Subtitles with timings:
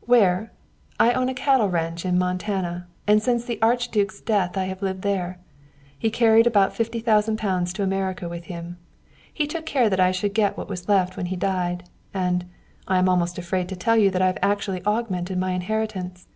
[0.00, 0.50] "Where?
[0.98, 5.02] I own a cattle ranch in Montana and since the Archduke's death I have lived
[5.02, 5.38] there.
[5.96, 8.78] He carried about fifty thousand pounds to America with him.
[9.32, 12.46] He took care that I should get what was left when he died and,
[12.88, 16.26] I am almost afraid to tell you that I have actually augmented my inheritance!